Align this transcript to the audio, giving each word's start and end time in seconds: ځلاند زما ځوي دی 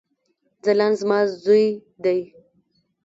ځلاند 0.63 0.95
زما 1.01 1.19
ځوي 1.43 1.65
دی 2.03 2.19